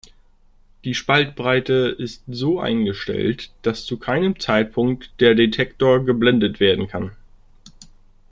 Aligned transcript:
Die 0.83 0.95
Spaltbreite 0.95 1.95
ist 1.95 2.23
so 2.27 2.59
eingestellt, 2.59 3.51
dass 3.61 3.85
zu 3.85 3.97
keinem 3.99 4.39
Zeitpunkt 4.39 5.11
der 5.19 5.35
Detektor 5.35 6.03
geblendet 6.03 6.59
werden 6.59 6.87
kann. 6.87 7.11